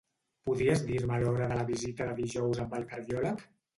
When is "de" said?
1.51-1.59, 2.09-2.17